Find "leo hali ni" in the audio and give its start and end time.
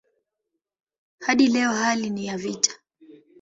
1.47-2.25